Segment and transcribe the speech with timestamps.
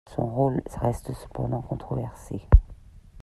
[0.09, 2.41] Son rôle reste cependant controversé.